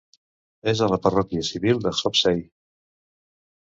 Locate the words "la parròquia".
0.93-1.45